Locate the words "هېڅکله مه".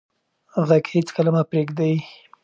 0.93-1.43